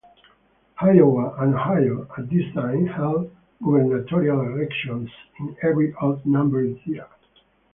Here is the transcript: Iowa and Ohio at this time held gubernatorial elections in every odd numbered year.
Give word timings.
Iowa 0.79 1.35
and 1.37 1.53
Ohio 1.53 2.07
at 2.17 2.27
this 2.27 2.51
time 2.55 2.87
held 2.87 3.29
gubernatorial 3.63 4.41
elections 4.41 5.11
in 5.39 5.55
every 5.61 5.93
odd 6.01 6.25
numbered 6.25 6.79
year. 6.85 7.05